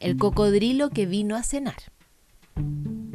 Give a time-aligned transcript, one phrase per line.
[0.00, 1.76] el cocodrilo que vino a cenar.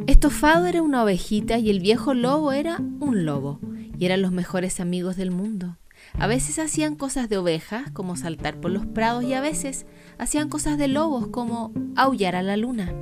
[0.07, 3.59] Estofado era una ovejita y el viejo lobo era un lobo,
[3.97, 5.77] y eran los mejores amigos del mundo.
[6.13, 9.87] A veces hacían cosas de ovejas, como saltar por los prados, y a veces
[10.19, 12.93] hacían cosas de lobos, como aullar a la luna.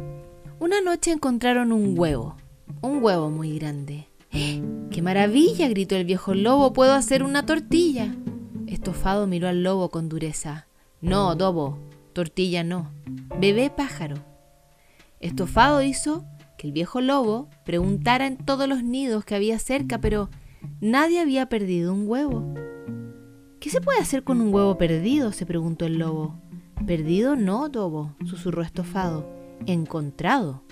[0.60, 2.38] Una noche encontraron un huevo,
[2.82, 4.07] un huevo muy grande.
[4.32, 5.68] ¡Qué maravilla!
[5.68, 8.15] gritó el viejo lobo, puedo hacer una tortilla.
[8.65, 10.68] Estofado miró al lobo con dureza.
[11.02, 11.78] No, Dobo,
[12.14, 12.92] tortilla no.
[13.40, 14.16] Bebé pájaro.
[15.20, 16.26] Estofado hizo
[16.58, 20.30] que el viejo lobo preguntara en todos los nidos que había cerca, pero
[20.80, 22.54] nadie había perdido un huevo.
[23.60, 25.32] ¿Qué se puede hacer con un huevo perdido?
[25.32, 26.39] se preguntó el lobo.
[26.86, 29.25] Perdido no, Dobo, susurró Estofado.
[29.66, 30.64] Encontrado.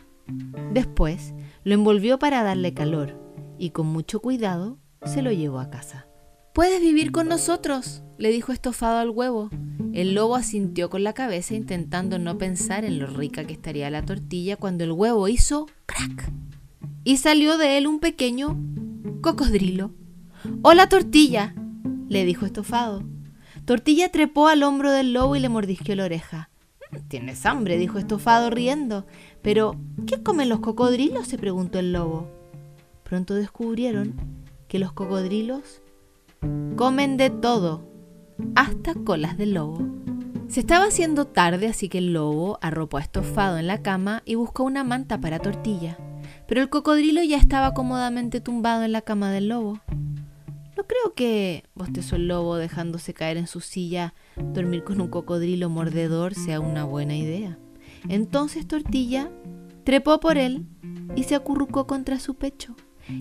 [0.73, 1.34] Después
[1.64, 3.17] lo envolvió para darle calor
[3.58, 6.08] y con mucho cuidado se lo llevó a casa.
[6.53, 9.49] Puedes vivir con nosotros, le dijo estofado al huevo.
[9.93, 14.03] El lobo asintió con la cabeza intentando no pensar en lo rica que estaría la
[14.03, 16.30] tortilla cuando el huevo hizo crack
[17.05, 18.59] y salió de él un pequeño
[19.21, 19.91] cocodrilo.
[20.61, 21.55] Hola tortilla,
[22.09, 23.02] le dijo estofado.
[23.63, 26.49] Tortilla trepó al hombro del lobo y le mordisqueó la oreja.
[27.08, 29.05] Tienes hambre, dijo estofado riendo.
[29.41, 31.27] Pero, ¿qué comen los cocodrilos?
[31.27, 32.27] se preguntó el lobo.
[33.03, 34.15] Pronto descubrieron
[34.67, 35.81] que los cocodrilos
[36.75, 37.88] Comen de todo,
[38.55, 39.80] hasta colas de lobo.
[40.47, 44.36] Se estaba haciendo tarde, así que el lobo arropó a estofado en la cama y
[44.36, 45.97] buscó una manta para tortilla.
[46.47, 49.80] Pero el cocodrilo ya estaba cómodamente tumbado en la cama del lobo.
[50.77, 55.69] No creo que, bostezó el lobo dejándose caer en su silla, dormir con un cocodrilo
[55.69, 57.59] mordedor sea una buena idea.
[58.09, 59.30] Entonces Tortilla
[59.83, 60.66] trepó por él
[61.16, 62.75] y se acurrucó contra su pecho.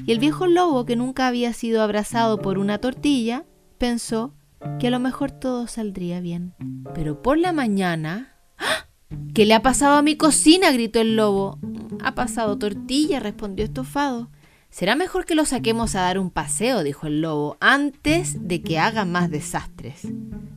[0.07, 3.45] Y el viejo lobo, que nunca había sido abrazado por una tortilla,
[3.79, 4.35] pensó
[4.79, 6.55] que a lo mejor todo saldría bien.
[6.95, 8.37] Pero por la mañana...
[8.59, 8.87] ¡Ah!
[9.35, 10.71] ¿Qué le ha pasado a mi cocina?
[10.71, 11.59] gritó el lobo.
[12.03, 14.31] Ha pasado tortilla, respondió estofado.
[14.71, 18.79] Será mejor que lo saquemos a dar un paseo, dijo el lobo, antes de que
[18.79, 20.06] haga más desastres.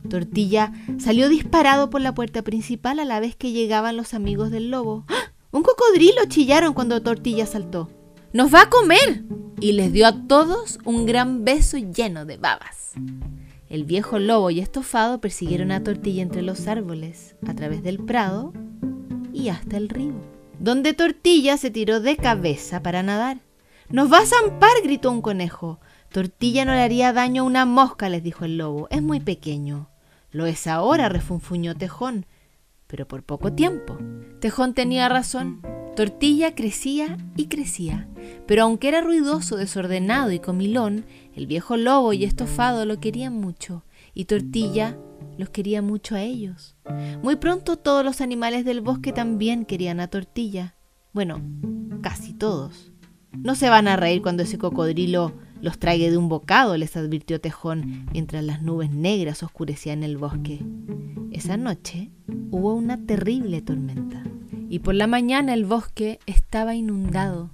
[0.08, 4.70] Tortilla salió disparado por la puerta principal a la vez que llegaban los amigos del
[4.70, 5.04] lobo.
[5.08, 5.32] ¡Ah!
[5.50, 7.90] Un cocodrilo chillaron cuando Tortilla saltó.
[8.34, 9.22] ¡Nos va a comer!
[9.60, 12.94] Y les dio a todos un gran beso lleno de babas.
[13.68, 18.52] El viejo lobo y estofado persiguieron a Tortilla entre los árboles, a través del prado
[19.32, 20.14] y hasta el río,
[20.58, 23.38] donde Tortilla se tiró de cabeza para nadar.
[23.88, 24.82] ¡Nos va a zampar!
[24.82, 25.78] gritó un conejo.
[26.10, 28.88] Tortilla no le haría daño a una mosca, les dijo el lobo.
[28.90, 29.90] Es muy pequeño.
[30.32, 32.26] Lo es ahora, refunfuñó Tejón,
[32.88, 33.96] pero por poco tiempo.
[34.40, 35.62] Tejón tenía razón.
[35.94, 38.08] Tortilla crecía y crecía,
[38.48, 41.04] pero aunque era ruidoso, desordenado y comilón,
[41.36, 44.98] el viejo lobo y estofado lo querían mucho, y Tortilla
[45.38, 46.74] los quería mucho a ellos.
[47.22, 50.74] Muy pronto todos los animales del bosque también querían a Tortilla.
[51.12, 51.40] Bueno,
[52.02, 52.90] casi todos.
[53.32, 57.40] No se van a reír cuando ese cocodrilo los traiga de un bocado, les advirtió
[57.40, 60.60] Tejón mientras las nubes negras oscurecían el bosque.
[61.30, 62.10] Esa noche
[62.50, 64.24] hubo una terrible tormenta
[64.74, 67.50] y por la mañana el bosque estaba inundado.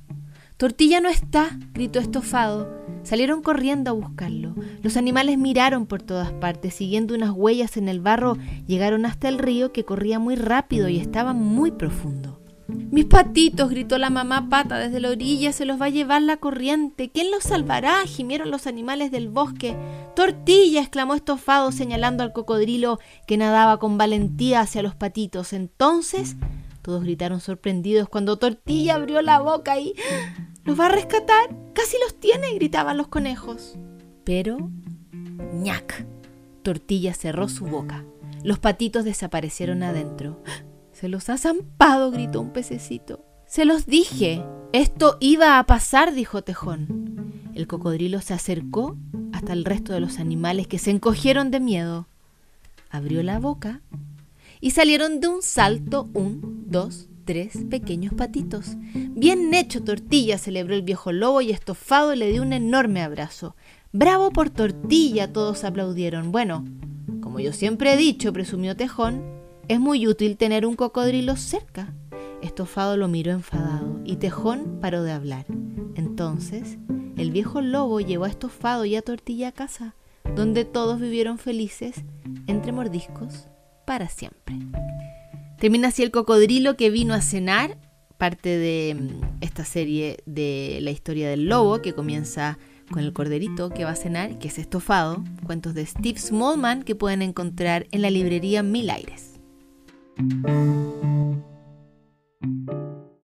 [0.57, 2.67] Tortilla no está, gritó estofado.
[3.03, 4.55] Salieron corriendo a buscarlo.
[4.83, 9.39] Los animales miraron por todas partes, siguiendo unas huellas en el barro, llegaron hasta el
[9.39, 12.41] río que corría muy rápido y estaba muy profundo.
[12.69, 16.39] Mis patitos, gritó la mamá pata desde la orilla, se los va a llevar la
[16.39, 17.11] corriente.
[17.11, 18.07] ¿Quién los salvará?
[18.07, 19.77] gimieron los animales del bosque.
[20.17, 25.53] Tortilla, exclamó estofado, señalando al cocodrilo que nadaba con valentía hacia los patitos.
[25.53, 26.37] Entonces
[26.83, 29.95] todos gritaron sorprendidos cuando Tortilla abrió la boca y...
[30.65, 31.57] ¿Los va a rescatar?
[31.73, 33.77] Casi los tiene, gritaban los conejos.
[34.25, 34.71] Pero...
[35.55, 36.07] ¡ñac!
[36.63, 38.05] Tortilla cerró su boca.
[38.43, 40.43] Los patitos desaparecieron adentro.
[40.93, 43.25] Se los ha zampado, gritó un pececito.
[43.47, 44.45] Se los dije.
[44.73, 47.51] Esto iba a pasar, dijo Tejón.
[47.55, 48.97] El cocodrilo se acercó
[49.33, 52.07] hasta el resto de los animales que se encogieron de miedo.
[52.91, 53.81] Abrió la boca
[54.61, 58.77] y salieron de un salto un, dos, tres pequeños patitos.
[58.95, 63.57] Bien hecho, tortilla, celebró el viejo lobo y estofado le dio un enorme abrazo.
[63.93, 66.33] Bravo por tortilla, todos aplaudieron.
[66.33, 66.65] Bueno,
[67.21, 69.23] como yo siempre he dicho, presumió Tejón,
[69.69, 71.93] es muy útil tener un cocodrilo cerca.
[72.43, 75.47] Estofado lo miró enfadado y Tejón paró de hablar.
[75.95, 76.79] Entonces,
[77.17, 79.95] el viejo lobo llevó a Estofado y a Tortilla a casa,
[80.35, 82.05] donde todos vivieron felices
[82.47, 83.49] entre mordiscos
[83.85, 84.57] para siempre.
[85.61, 87.77] Termina así el cocodrilo que vino a cenar,
[88.17, 92.59] parte de mm, esta serie de la historia del lobo que comienza
[92.91, 96.95] con el corderito que va a cenar, que es estofado, cuentos de Steve Smallman que
[96.95, 99.39] pueden encontrar en la librería Mil Aires.